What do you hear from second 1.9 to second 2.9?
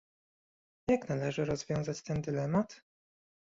ten dylemat?